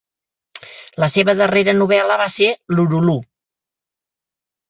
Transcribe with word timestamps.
La 1.03 1.09
seva 1.15 1.33
darrera 1.41 1.75
novel·la 1.79 2.17
va 2.21 2.27
ser 2.37 2.49
"Lurulu". 2.79 3.17